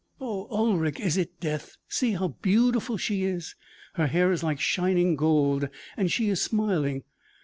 [0.19, 1.77] Oh, Ulric, is it death?
[1.87, 3.53] See, how beautiful she is!
[3.93, 7.03] Her hair is like shining gold, and she is smiling!